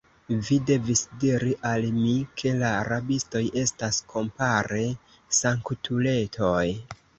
Vi 0.45 0.55
devis 0.69 1.01
diri 1.23 1.51
al 1.71 1.85
mi, 1.97 2.13
ke 2.43 2.55
la 2.63 2.71
rabistoj 2.89 3.43
estas, 3.65 4.01
kompare, 4.15 4.83
sanktuletoj! 5.43 6.67